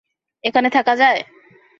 এখানে 0.43 0.67
থাকা 0.75 0.93
যায়! 0.95 1.19